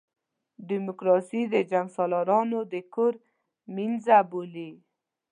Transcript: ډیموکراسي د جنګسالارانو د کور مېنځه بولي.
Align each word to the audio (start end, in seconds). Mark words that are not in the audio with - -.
ډیموکراسي 0.69 1.41
د 1.53 1.55
جنګسالارانو 1.71 2.59
د 2.71 2.73
کور 2.93 3.13
مېنځه 3.75 4.17
بولي. 4.29 4.71